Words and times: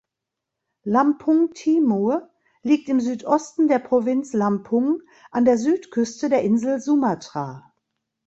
Lampung 0.83 1.51
Timur 1.53 2.31
liegt 2.63 2.89
im 2.89 2.99
Südosten 2.99 3.67
der 3.67 3.77
Provinz 3.77 4.33
Lampung 4.33 5.03
an 5.29 5.45
der 5.45 5.59
Südküste 5.59 6.27
der 6.27 6.41
Insel 6.41 6.81
Sumatra. 6.81 7.71